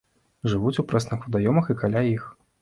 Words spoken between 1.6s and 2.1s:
і каля